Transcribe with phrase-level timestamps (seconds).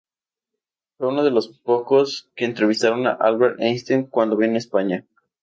[0.97, 5.05] Fue uno de los pocos que entrevistaron a Albert Einstein cuando vino a España.